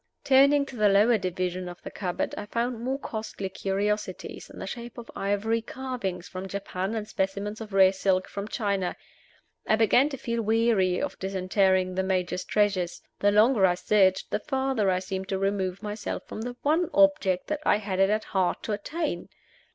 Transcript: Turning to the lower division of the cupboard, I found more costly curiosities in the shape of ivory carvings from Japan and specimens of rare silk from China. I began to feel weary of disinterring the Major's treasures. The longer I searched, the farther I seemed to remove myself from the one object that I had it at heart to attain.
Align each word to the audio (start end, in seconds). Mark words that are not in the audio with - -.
Turning 0.23 0.65
to 0.65 0.75
the 0.75 0.89
lower 0.89 1.15
division 1.19 1.69
of 1.69 1.79
the 1.83 1.91
cupboard, 1.91 2.33
I 2.35 2.47
found 2.47 2.81
more 2.83 2.97
costly 2.97 3.49
curiosities 3.49 4.49
in 4.49 4.57
the 4.57 4.65
shape 4.65 4.97
of 4.97 5.11
ivory 5.15 5.61
carvings 5.61 6.27
from 6.27 6.47
Japan 6.47 6.95
and 6.95 7.07
specimens 7.07 7.61
of 7.61 7.71
rare 7.71 7.93
silk 7.93 8.27
from 8.27 8.47
China. 8.47 8.95
I 9.67 9.75
began 9.75 10.09
to 10.09 10.17
feel 10.17 10.41
weary 10.41 10.99
of 10.99 11.19
disinterring 11.19 11.93
the 11.93 12.01
Major's 12.01 12.43
treasures. 12.45 13.03
The 13.19 13.29
longer 13.31 13.63
I 13.63 13.75
searched, 13.75 14.31
the 14.31 14.39
farther 14.39 14.89
I 14.89 14.97
seemed 14.97 15.29
to 15.29 15.37
remove 15.37 15.83
myself 15.83 16.23
from 16.25 16.41
the 16.41 16.55
one 16.63 16.89
object 16.95 17.45
that 17.49 17.61
I 17.63 17.77
had 17.77 17.99
it 17.99 18.09
at 18.09 18.23
heart 18.23 18.63
to 18.63 18.71
attain. 18.71 19.29